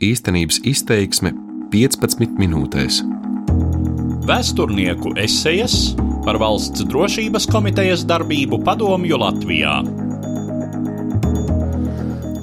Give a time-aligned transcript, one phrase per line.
[0.00, 1.34] Īstenības izteiksme
[1.68, 3.02] 15 minūtēs.
[4.24, 5.74] Vēsturnieku esejas
[6.24, 9.74] par valsts drošības komitejas darbību padomju Latvijā.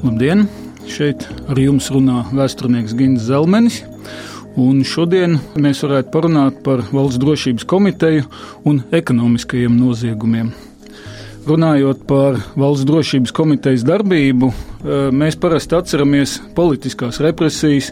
[0.03, 0.45] Labdien!
[0.85, 3.81] Šeit ar jums runā vēsturnieks Gins Zelmenis.
[4.53, 8.29] Un šodien mēs varētu parunāt par valsts drošības komiteju
[8.69, 10.53] un ekonomiskajiem noziegumiem.
[11.49, 14.53] Runājot par valsts drošības komitejas darbību,
[15.13, 17.91] mēs parasti atceramies politiskās represijas,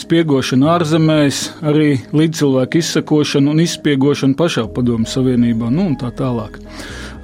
[0.00, 6.60] spiegošanu ārzemēs, arī līdzcilvēku izsakošanu un izspiegošanu pašā Padomju Savienībā, nu un tā tālāk.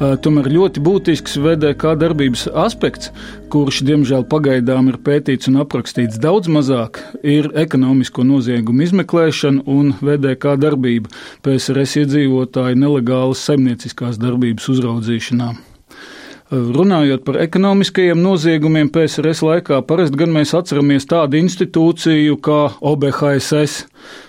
[0.03, 3.13] Tomēr ļoti būtisks VDK darbības aspekts,
[3.53, 10.57] kurš diemžēl pagaidām ir pētīts un aprakstīts daudz mazāk, ir ekonomisko noziegumu izmeklēšana un VDK
[10.59, 11.13] darbība
[11.47, 15.53] PSRS iedzīvotāju nelegālas saimnieciskās darbības uzraudzīšanā.
[16.53, 22.59] Runājot par ekonomiskajiem noziegumiem PSRS laikā, parasti gan mēs atceramies tādu institūciju kā
[22.91, 23.87] OBHSS.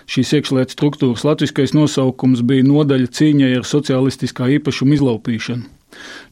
[0.08, 5.68] Šīs iekšlietu struktūras latviskais nosaukums bija nodaļa cīņai ar sociālistiskā īpašuma izlaupīšanu.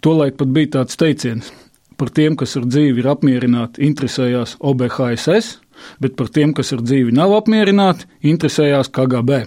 [0.00, 1.52] Tolaik pat bija tāds teiciens:
[2.00, 5.58] par tiem, kas ar dzīvi ir apmierināti, interesējās OBHSS,
[6.00, 9.44] bet par tiem, kas ar dzīvi nav apmierināti, interesējās KGB.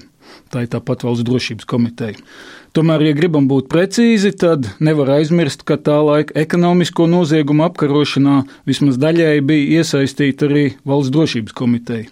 [0.54, 2.22] Tā ir tāpat valsts drošības komiteja.
[2.76, 8.98] Tomēr, ja gribam būt precīzi, tad nevar aizmirst, ka tā laika ekonomisko noziegumu apkarošanā vismaz
[9.00, 12.10] daļēji bija iesaistīta arī valsts drošības komiteja.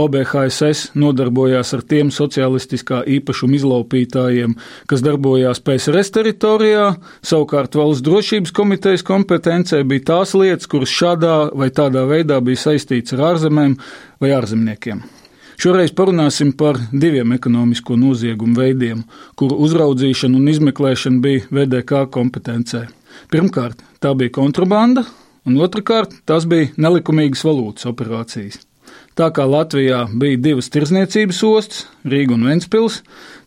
[0.00, 4.56] OBHSS nodarbojās ar tiem socialistiskā īpašuma izlaupītājiem,
[4.88, 6.86] kas darbojās PSRS teritorijā,
[7.20, 13.12] savukārt valsts drošības komitejas kompetencē bija tās lietas, kuras šādā vai tādā veidā bija saistīts
[13.18, 13.76] ar ārzemēm
[14.24, 15.04] vai ārzemniekiem.
[15.56, 19.02] Šoreiz parunāsim par diviem ekonomisko noziegumu veidiem,
[19.40, 22.82] kuru uzraudzīšana un izmeklēšana bija VDK kompetencē.
[23.32, 25.06] Pirmkārt, tā bija kontrabanda,
[25.48, 28.60] un otrkārt, tās bija nelikumīgas valūtas operācijas.
[29.16, 33.00] Tā kā Latvijā bija divas tirzniecības ostas, Rīga un Ventspils,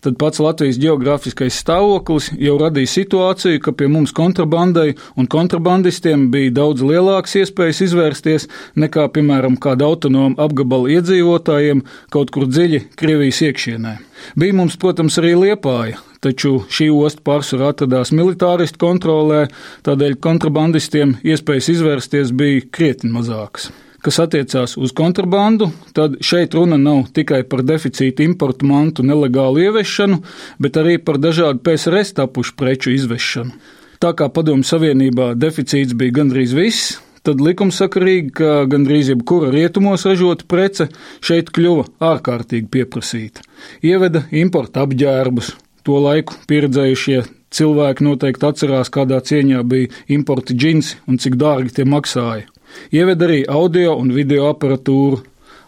[0.04, 6.54] tad pats Latvijas geogrāfiskais stāvoklis jau radīja situāciju, ka pie mums kontrabandai un kontrabandistiem bija
[6.62, 8.48] daudz lielākas iespējas izvērsties
[8.80, 11.84] nekā, piemēram, kāda autonoma apgabala iedzīvotājiem
[12.14, 13.98] kaut kur dziļi Krievijas iekšienē.
[14.40, 19.46] Bija mums, protams, arī Liepāja, taču šī osta pārsvarā atradās militāristu kontrolē,
[19.88, 23.72] tādēļ kontrabandistiem iespējas izvērsties bija krietni mazākas
[24.04, 30.22] kas attiecās uz kontrabandu, tad šeit runa nav tikai par deficītu importu mantu nelegālu ieviešanu,
[30.62, 33.54] bet arī par dažādu PSRS tapušu preču izvešanu.
[34.00, 36.94] Tā kā Padomju Savienībā deficīts bija gandrīz viss,
[37.28, 40.88] tad likumsakarīgi, ka gandrīz jebkura rietumos ražota prece
[41.26, 43.44] šeit kļuva ārkārtīgi pieprasīta.
[43.84, 45.52] Ieveda importa apģērbus,
[45.84, 51.86] to laiku pieredzējušie cilvēki noteikti atcerās, kādā cieņā bija importa džinsi un cik dārgi tie
[51.90, 52.48] maksāja.
[52.96, 55.22] Ieved arī audio un video aparatūru.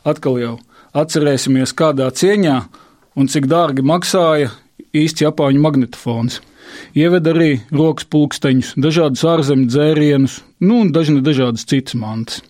[0.08, 0.56] Atkal jau
[0.98, 2.58] atcerēsimies, kādā cieņā
[3.16, 4.52] un cik dārgi maksāja
[4.98, 6.40] īsts Japāņu magnetofons.
[6.96, 12.42] Ieved arī rokas pulksteņus, dažādus ārzemju dzērienus, nu un dažne dažādas citas mantas.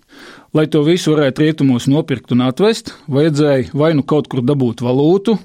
[0.54, 5.38] Lai to visu varētu rietumos nopirkt un atvest, vajadzēja vai nu kaut kur dabūt valūtu,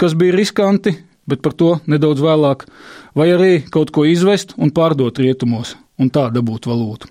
[0.00, 0.94] kas bija riskanti,
[1.30, 2.66] bet par to nedaudz vēlāk,
[3.16, 7.08] vai arī kaut ko izvest un pārdot rietumos un tā dabūt valūtu.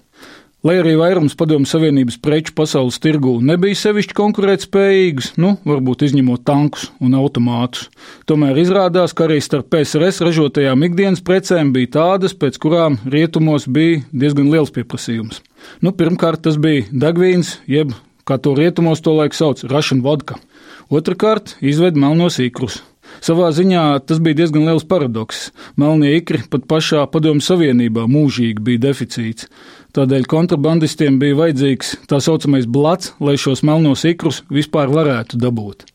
[0.59, 6.89] Lai arī vairums Padomju Savienības preču pasaules tirgū nebija sevišķi konkurētspējīgas, nu, varbūt izņemot tankus
[6.99, 7.85] un automātus,
[8.27, 14.01] tomēr izrādās, ka arī starp PSRS ražotajām ikdienas precēm bija tādas, pēc kurām rietumos bija
[14.11, 15.39] diezgan liels pieprasījums.
[15.79, 17.95] Nu, pirmkārt, tas bija degvīns, jeb
[18.27, 20.41] kā to rietumos to laiku sauc, rašana vodka.
[20.91, 22.81] Otrakārt, izved melnos ikrus.
[23.25, 25.49] Savā ziņā tas bija diezgan liels paradoks.
[25.79, 29.49] Melnie ikri pat pašā Padomju Savienībā mūžīgi bija deficīts.
[29.97, 35.87] Tādēļ kontrabandistiem bija vajadzīgs tā saucamais blats, lai šos melnos ikrus vispār varētu dabūt.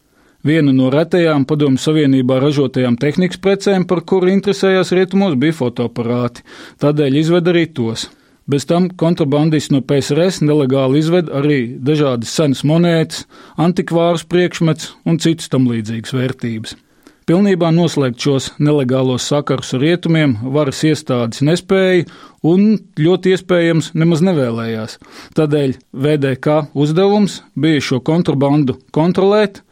[0.45, 6.45] Viena no retajām Padomju Savienībā ražotajām tehnikas precēm, par kuru interesējās rietumos, bija fotoaparāti.
[6.85, 8.11] Tādēļ izved arī tos.
[8.45, 13.25] Bez tam kontrabandisti no PSRS nelegāli izved arī dažādas senas monētas,
[13.56, 16.77] antikvārus priekšmets un citas tam līdzīgas vērtības.
[17.25, 22.03] Pilnībā noslēgt šos nelegālos sakarus ar rietumiem varas iestādes nespēja
[22.44, 24.99] un ļoti iespējams nemaz nevēlējās.
[25.38, 25.73] Tādēļ
[26.05, 29.62] VDK uzdevums bija šo kontrabandu kontrolēt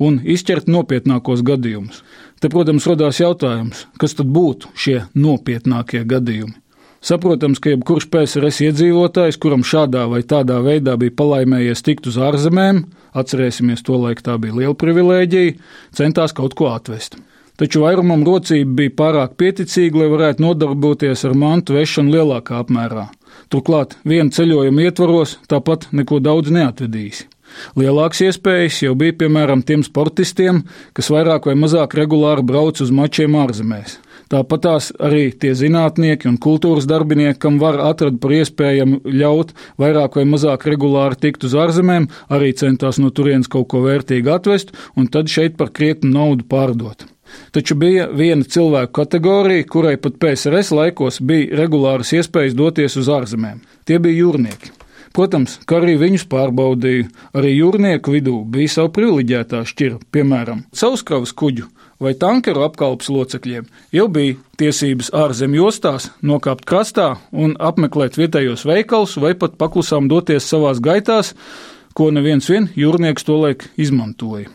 [0.00, 2.00] un izķert nopietnākos gadījumus.
[2.40, 6.56] Te, protams, radās jautājums, kas tad būtu šie nopietnākie gadījumi.
[7.04, 12.86] Saprotams, ka jebkurš PSRS iedzīvotājs, kuram šādā vai tādā veidā bija palaimējies tikt uz ārzemēm,
[13.18, 15.58] atcerēsimies, to laiku tā bija liela privilēģija,
[15.96, 17.18] centās kaut ko atvest.
[17.60, 23.10] Taču vairumam rocība bija pārāk pieticīga, lai varētu nodarboties ar mantu vešanu lielākā apmērā.
[23.52, 27.26] Turklāt, viena ceļojuma ietvaros tāpat neko daudz neatvedīs.
[27.76, 30.62] Lielākas iespējas jau bija piemēram tiem sportistiem,
[30.96, 33.98] kas vairāk vai mazāk regulāri brauc uz mačiem ārzemēs.
[34.32, 39.52] Tāpat tās arī tie zinātnieki un kultūras darbinieki, kam var atrast par iespējamu ļaut
[39.82, 44.72] vairāk vai mazāk regulāri tikt uz ārzemēm, arī centās no turienes kaut ko vērtīgu atvest
[44.96, 47.04] un tad šeit par krietnu naudu pārdot.
[47.52, 53.60] Taču bija viena cilvēku kategorija, kurai pat PSRS laikos bija regulāras iespējas doties uz ārzemēm.
[53.84, 54.72] Tie bija jūrnieki.
[55.12, 57.10] Protams, ka arī viņus pārbaudīja.
[57.36, 61.68] Arī jūrnieku vidū bija savu privileģētā šķira, piemēram, savskravas kuģu
[62.02, 69.18] vai tankeru apkalpes locekļiem jau bija tiesības ārzemju ostās nokāpt krastā un apmeklēt vietējos veikalus
[69.22, 71.34] vai pat paklusām doties savās gaitās,
[71.94, 74.50] ko neviens vien jūrnieks tolaik izmantoja.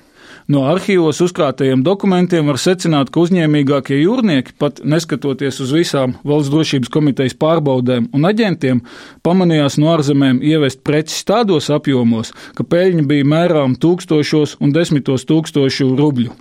[0.47, 6.93] No arhīvos uzkrātajiem dokumentiem var secināt, ka uzņēmīgākie jūrnieki, pat neskatoties uz visām valsts drošības
[6.93, 8.79] komitejas pārbaudēm un aģentiem,
[9.27, 15.91] pamanījās no ārzemēm ievest preces tādos apjomos, ka peļņa bija mērām tūkstošos un desmitos tūkstošu
[15.99, 16.31] rubļu.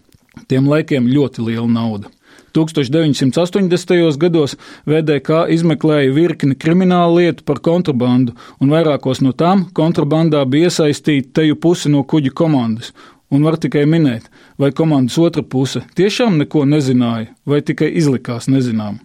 [0.49, 2.12] Tiem laikiem ļoti liela nauda.
[2.56, 4.17] 1980.
[4.17, 4.56] gados
[4.88, 11.59] VDK izmeklēja virkni kriminālu lietu par kontrabandu, un vairākos no tām kontrabandā bija iesaistīta teju
[11.61, 12.94] puse no kuģa komandas.
[13.29, 19.00] Un var tikai minēt, vai komandas otra puse tiešām neko nezināja, vai tikai izlikās nezinām.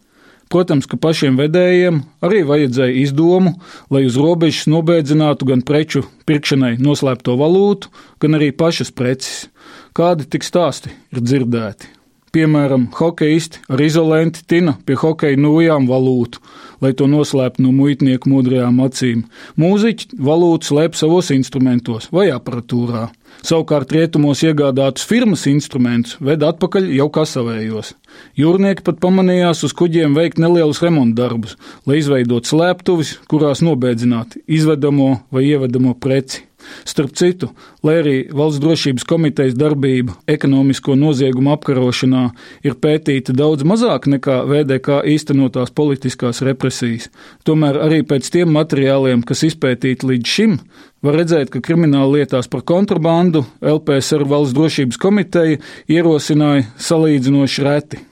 [0.52, 3.56] Protams, ka pašiem vedējiem arī vajadzēja izdomu,
[3.90, 7.88] lai uz robežas nobēdzinātu gan preču pirkšanai noslēpto valūtu,
[8.20, 9.48] gan arī pašas preces.
[9.92, 11.90] Kādi tik stāsti ir dzirdēti?
[12.32, 16.40] Piemēram, hokeisti ar izolenti tina pie hokeja nojām valūtu,
[16.80, 19.26] lai to noslēptu no muitnieku mudrajām acīm.
[19.60, 23.10] Mūziķi valūtu slēp savos instrumentos vai aparatūrā.
[23.44, 27.92] Savukārt rietumos iegādātus firmas instrumentus ved atpakaļ jau kasavējos.
[28.40, 35.50] Jūrnieki pat pamanījās uz kuģiem veikt nelielus remontdarbus, lai izveidotu slēptuvis, kurās nobēdzināt izvedamo vai
[35.50, 36.46] ievedamo preci.
[36.88, 37.52] Starp citu,
[37.86, 42.24] lai arī Valsts drošības komitejas darbība ekonomisko noziegumu apkarošanā
[42.68, 47.10] ir pētīta daudz mazāk nekā VDK īstenotās politiskās represijas,
[47.48, 50.60] tomēr arī pēc tiem materiāliem, kas izpētīti līdz šim,
[51.02, 55.60] var redzēt, ka krimināla lietās par kontrabandu LPSR Valsts drošības komiteja
[55.90, 58.06] ierosināja salīdzinoši reti.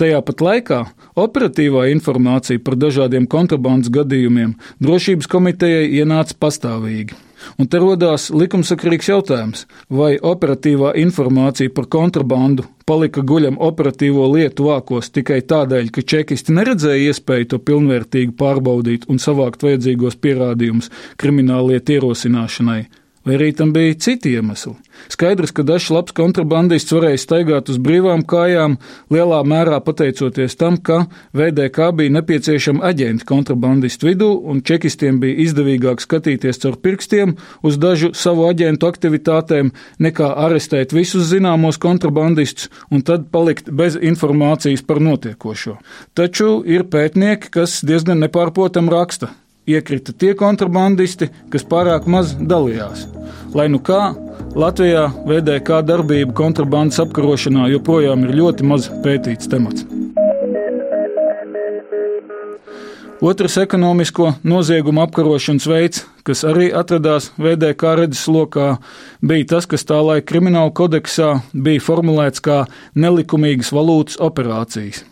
[0.00, 0.80] Tajā pat laikā
[1.20, 7.16] operatīvā informācija par dažādiem kontrabandas gadījumiem drošības komitejai ienāca pastāvīgi.
[7.58, 15.10] Un te rodās likumsakarīgs jautājums, vai operatīvā informācija par kontrabandu palika guļam operatīvo lietu vākos
[15.14, 22.84] tikai tādēļ, ka čekisti neredzēja iespēju to pilnvērtīgi pārbaudīt un savākt vajadzīgos pierādījumus krimināllietu ierosināšanai,
[23.26, 24.76] vai arī tam bija citi iemesli.
[25.12, 28.78] Skaidrs, ka dažs labs kontrabandists varēja staigāt uz brīvām kājām,
[29.12, 31.04] lielā mērā pateicoties tam, ka
[31.36, 37.36] VDK bija nepieciešami aģenti kontrabandistu vidū, un čekistiem bija izdevīgāk skatīties caur pirkstiem
[37.66, 44.84] uz dažu savu aģentu aktivitātēm, nekā arestēt visus zināmos kontrabandistus un tad palikt bez informācijas
[44.86, 45.76] par notiekošo.
[46.16, 49.34] Taču ir pētnieki, kas diezgan nepārprotam raksta
[49.66, 53.06] iekrita tie kontrabandisti, kas pārāk maz dalījās.
[53.56, 54.14] Lai nu kā,
[54.56, 59.84] Latvijā VDK darbība kontrabandas apkarošanā joprojām ir ļoti maz pētīts temats.
[63.20, 68.66] Otrs ekonomisko noziegumu apkarošanas veids, kas arī atradās VDK redzeslokā,
[69.24, 72.62] bija tas, kas tā laika krimināla kodeksā bija formulēts kā
[72.94, 75.04] nelikumīgas valūtas operācijas.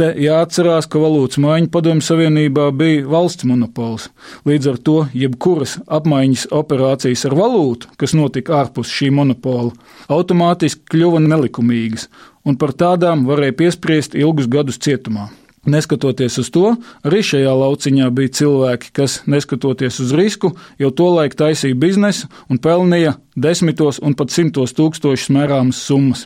[0.00, 4.06] Te jāatcerās, ka valūtas maiņa Padomju Savienībā bija valsts monopols.
[4.48, 9.74] Līdz ar to jebkuras apmaiņas operācijas ar valūtu, kas notika ārpus šī monopola,
[10.08, 12.06] automātiski kļuva nelikumīgas,
[12.48, 15.26] un par tādām varēja piespriest ilgus gadus cietumā.
[15.68, 16.72] Neskatoties uz to,
[17.04, 23.18] arī šajā lauciņā bija cilvēki, kas, neskatoties uz risku, jau tolaik taisīja biznesu un pelnīja
[23.36, 26.24] desmitos un pat simtos tūkstošus mērāmas summas.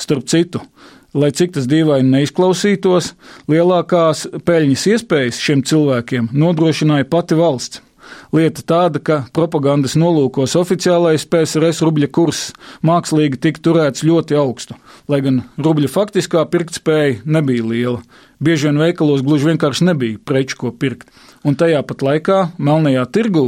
[0.00, 0.64] Starp citu,
[1.14, 3.12] lai cik tas dīvaini neizklausītos,
[3.52, 7.82] lielākās peļņas iespējas šiem cilvēkiem nodrošināja pati valsts.
[8.32, 12.40] Lieta tāda, ka propagandas nolūkos oficiālais PSRS rubļa kurs
[12.84, 14.76] mākslīgi tika turēts ļoti augstu,
[15.08, 18.00] lai gan rubļa faktiskā pirktspēja nebija liela.
[18.42, 21.06] Bieži vien veikalos gluži vienkārši nebija preču, ko pirkt.
[21.46, 23.46] Un tajā pat laikā melnajā tirgū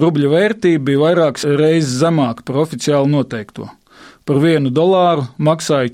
[0.00, 3.68] rubļa vērtība bija vairākas reizes zemāka par oficiāli noteikto.
[4.24, 5.92] Par vienu dolāru maksāja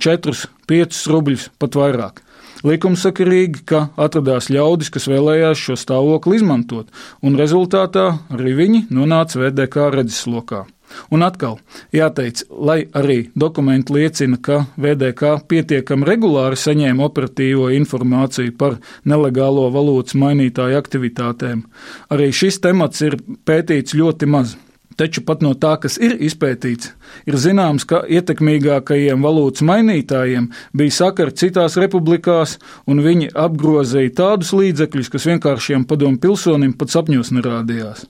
[0.66, 2.23] 4-5 rubļus, pat vairāk.
[2.66, 6.88] Likumsakarīgi, ka atradās ļaudis, kas vēlējās šo stāvokli izmantot,
[7.23, 10.64] un rezultātā arī viņi nonāca VDK redzeslokā.
[11.11, 11.58] Un atkal
[11.94, 20.16] jāteic, lai arī dokumenti liecina, ka VDK pietiekami regulāri saņēma operatīvo informāciju par nelegālo valūtas
[20.18, 21.64] mainītāju aktivitātēm,
[22.14, 24.56] arī šis temats ir pētīts ļoti maz.
[24.97, 26.95] Taču pat no tā, kas ir izpētīts,
[27.29, 32.57] ir zināms, ka ietekmīgākajiem valūtas mainītājiem bija sakari citās republikās,
[32.88, 38.07] un viņi apgrozīja tādus līdzekļus, kas vienkāršiem padomu pilsonim pat sapņos nerādījās.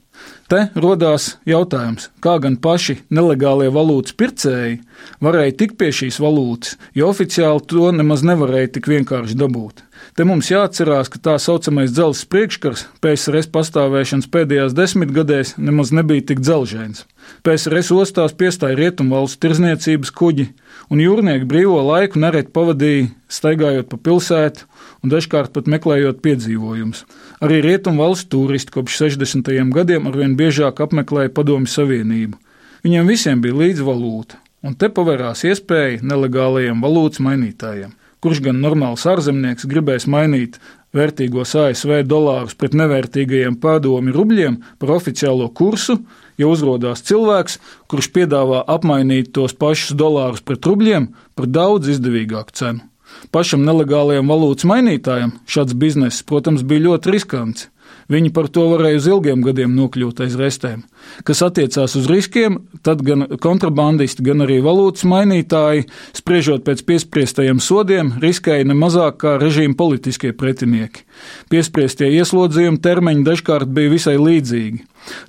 [0.47, 4.79] Te rodās jautājums, kā gan paši nelegālie valūtas pircēji
[5.27, 9.83] varēja tikt pie šīs valūtas, jo oficiāli to nemaz nevarēja tik vienkārši dabūt.
[10.15, 16.43] Te mums jāatcerās, ka tā saucamais dzelzs priekškars PSRS pastāvēšanas pēdējās desmitgadēs nemaz nebija tik
[16.45, 17.03] dzelžains.
[17.43, 20.47] PSRS ostās piestāja rietumvalstu tirzniecības kuģi,
[20.93, 24.69] un jūrnieki brīvo laiku nereti pavadīja staigājot pa pilsētu
[25.03, 27.03] un dažkārt pat meklējot piedzīvojumus.
[27.43, 29.53] Arī rietumvalstu turisti kopš 60.
[29.75, 32.39] gadiem arvien biežāk apmeklēja Padomju Savienību.
[32.87, 37.97] Viņiem visiem bija līdzvalūta, un te pavērās iespēja nelegālajiem valūtas mainītājiem
[38.27, 40.57] kurš gan normāls ārzemnieks gribēs mainīt
[40.97, 46.01] vērtīgos ASV dolārus pret nevērtīgajiem padomi rubļiem par oficiālo kursu,
[46.35, 51.07] ja uzrādās cilvēks, kurš piedāvā apmainīt tos pašus dolārus pret rubļiem
[51.39, 52.83] par daudz izdevīgāku cenu.
[53.31, 57.69] Pašam nelegālajam valūtas mainītājam šāds bizness, protams, bija ļoti riskants.
[58.13, 60.85] Viņi par to varēja uz ilgiem gadiem nokļūt aiz restēm.
[61.27, 68.13] Kas attiecās uz riskiem, tad gan kontrabandisti, gan arī valūtas mainītāji, spriežot pēc piespriestajiem sodiem,
[68.23, 71.03] riskēja ne mazāk kā režīma politiskie pretinieki.
[71.51, 74.85] Piespriestie ieslodzījuma termiņi dažkārt bija visai līdzīgi.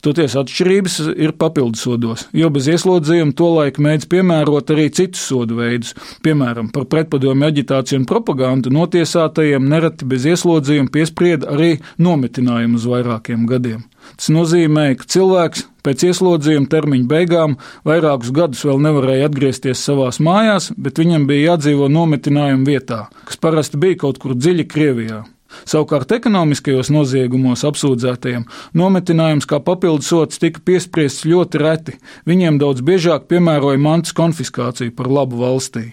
[0.05, 5.93] Toties atšķirības ir papildus sodos, jo bez ieslodzījuma tolaik mēdz piemērot arī citus sodu veidus.
[6.25, 13.45] Piemēram, par pretpadomu aģitāciju un propagandu notiesātajiem nereti bez ieslodzījuma piesprieda arī nometinājumu uz vairākiem
[13.49, 13.85] gadiem.
[14.15, 17.55] Tas nozīmē, ka cilvēks pēc ieslodzījuma termiņa beigām
[17.87, 23.79] vairākus gadus vēl nevarēja atgriezties savās mājās, bet viņam bija jādzīvo nometinājuma vietā, kas parasti
[23.81, 25.23] bija kaut kur dziļi Krievijā.
[25.65, 28.47] Savukārt ekonomiskajos noziegumos apsūdzētajiem
[28.77, 31.95] nometinājums kā papildus sots tika piespriests ļoti reti.
[32.29, 35.89] Viņiem daudz biežāk piemēroja mantas konfiskāciju par labu valstī.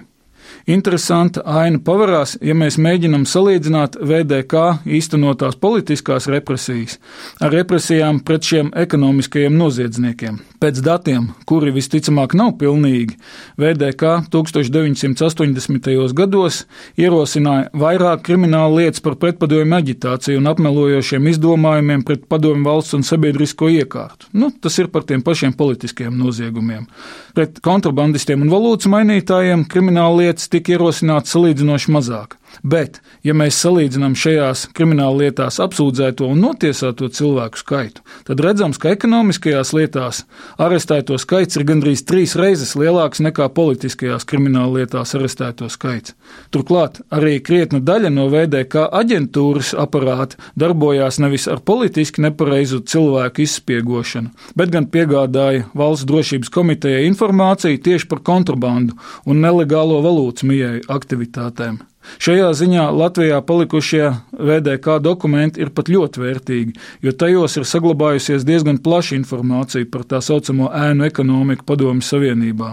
[0.65, 6.97] Interesanta aina pavarās, ja mēs mēģinam salīdzināt VDK īstenotās politiskās represijas
[7.45, 10.39] ar represijām pret šiem ekonomiskajiem noziedzniekiem.
[10.65, 13.19] Pēc datiem, kuri visticamāk nav pilnīgi,
[13.61, 15.91] VDK 1980.
[16.17, 16.63] gados
[16.97, 23.69] ierosināja vairāk kriminālu lietas par pretpadomju aģitāciju un apmelojošiem izdomājumiem pret padomju valsts un sabiedrisko
[23.69, 24.33] iekārtu.
[24.33, 26.89] Nu, tas ir par tiem pašiem politiskiem noziegumiem.
[27.37, 32.39] Pret kontrabandistiem un valūtas mainītājiem krimināla lietas tika ierosināts salīdzinoši mazāk.
[32.63, 38.93] Bet, ja mēs salīdzinām šajās krimināla lietās apsūdzēto un notiesāto cilvēku skaitu, tad redzams, ka
[38.95, 40.23] ekonomiskajās lietās
[40.61, 46.15] arestēto skaits ir gandrīz trīs reizes lielāks nekā politiskajās krimināla lietās arestēto skaits.
[46.55, 54.33] Turklāt arī krietna daļa no VDK aģentūras aparāta darbojās nevis ar politiski nepareizu cilvēku izspiegošanu,
[54.59, 61.83] bet gan piegādāja valsts drošības komitejai informāciju tieši par kontrabandu un nelegālo valūtas mijēju aktivitātēm.
[62.23, 64.05] Šajā ziņā Latvijā palikušie
[64.37, 70.21] VDK dokumenti ir pat ļoti vērtīgi, jo tajos ir saglabājusies diezgan plaša informācija par tā
[70.25, 72.71] saucamo ēnu ekonomiku Padomju Savienībā.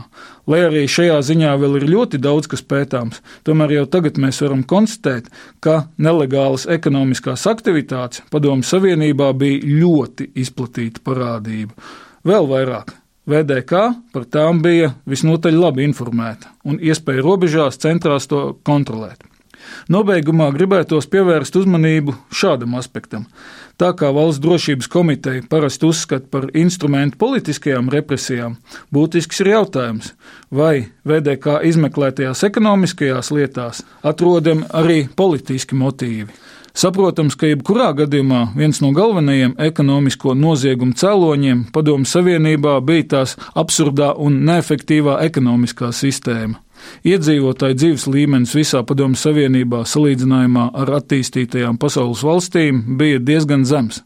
[0.52, 4.64] Lai arī šajā ziņā vēl ir ļoti daudz kas pētāms, tomēr jau tagad mēs varam
[4.68, 5.30] konstatēt,
[5.64, 11.78] ka nelegālas ekonomiskās aktivitātes Padomju Savienībā bija ļoti izplatīta parādība.
[12.28, 13.82] Vēl vairāk VDK
[14.14, 19.22] par tām bija visnotaļ labi informēta un iespēja robežās centrās to kontrolēt.
[19.94, 23.28] Nobeigumā gribētos pievērst uzmanību šādam aspektam.
[23.78, 28.58] Tā kā Valsts drošības komiteja parasti uzskata par instrumentu politiskajām represijām,
[28.94, 30.12] būtisks ir jautājums,
[30.54, 36.30] vai VDK izmeklētajās ekonomiskajās lietās atrodam arī politiski motīvi.
[36.72, 44.14] Saprotams, ka jebkurā gadījumā viens no galvenajiem ekonomisko noziegumu cēloņiem Padomu Savienībā bija tās absurdā
[44.16, 46.62] un neefektīvā ekonomiskā sistēma.
[47.06, 54.02] Iedzīvotāju dzīves līmenis visā Padomu Savienībā salīdzinājumā ar attīstītajām pasaules valstīm bija diezgan zems.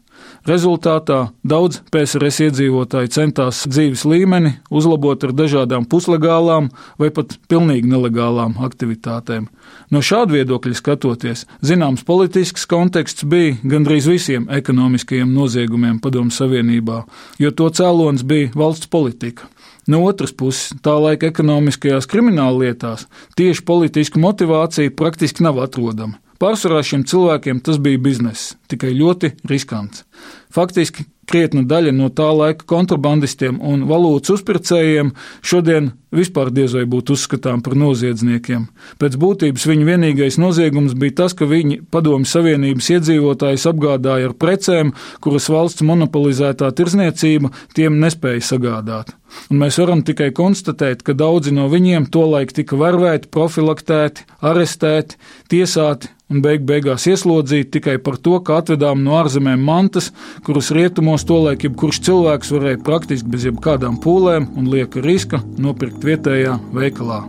[0.46, 6.68] Rezultātā daudz PSRS iedzīvotāji centās dzīves līmeni uzlabot ar dažādām puslegālām
[7.00, 9.48] vai pat pilnīgi nelegālām aktivitātēm.
[9.90, 17.02] No šāda viedokļa skatoties, zināms politisks konteksts bija gandrīz visiem ekonomiskajiem noziegumiem Padomu Savienībā,
[17.42, 19.50] jo to cēlonis bija valsts politika.
[19.86, 23.06] No otras puses, tā laika ekonomiskajās krimināllietās
[23.38, 26.18] tieši politiska motivācija praktiski nav atrodama.
[26.42, 30.04] Pārsvarā šiem cilvēkiem tas bija bizness, tikai ļoti riskants.
[30.52, 35.12] Faktiski krietna daļa no tā laika kontrabandistiem un valūtas uzpircējiem
[35.44, 38.68] šodien vispār diez vai būtu uzskatām par noziedzniekiem.
[39.00, 44.94] Pēc būtības viņu vienīgais noziegums bija tas, ka viņi Padomju Savienības iedzīvotājus apgādāja ar precēm,
[45.20, 49.12] kuras valsts monopolizētā tirzniecība tiem nespēja sagādāt.
[49.50, 55.18] Un mēs varam tikai konstatēt, ka daudzi no viņiem tolaik tika vervēti, profilaktēti, arestēti,
[55.50, 60.10] tiesāti un beig beigās ieslodzīti tikai par to, ka atvedām no ārzemēm mantas,
[60.46, 66.58] kuras rietumos tolaik jebkurš cilvēks varēja praktiski bez jebkādām pūlēm un lieka riska nopirkt vietējā
[66.74, 67.22] veikalā.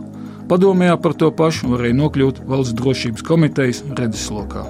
[0.48, 4.64] Padomjā par to pašu varēja nokļūt Valsts drošības komitejas redzeslokā.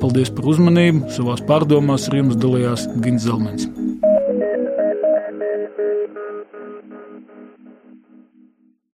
[0.00, 1.10] Paldies par uzmanību!
[1.12, 3.79] Savās pārdomās ar jums dalījās Gins Zelmens.